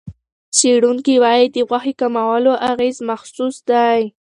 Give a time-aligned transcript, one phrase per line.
[0.57, 4.01] څېړونکي وايي، د غوښې کمولو اغېز محسوس دی.